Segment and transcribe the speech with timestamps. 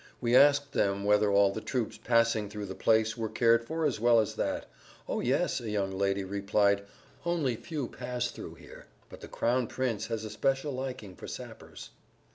[0.19, 3.99] We asked them whether all the troops passing through the place were cared for as
[3.99, 4.65] well as that.
[5.07, 6.83] "O yes," a young[Pg 147] lady replied;
[7.23, 11.91] "only few pass through here, but the Crown Prince has a special liking for sappers."